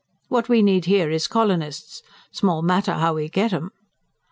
What 0.29 0.49
we 0.49 0.63
need 0.63 0.85
here 0.85 1.11
is 1.11 1.27
colonists 1.27 2.01
small 2.31 2.63
matter 2.63 2.95
how 2.95 3.13
we 3.13 3.29
get 3.29 3.53
'em." 3.53 3.69